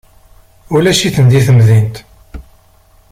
Ulac-iten 0.75 1.25
deg 1.31 1.43
temdint. 1.47 1.95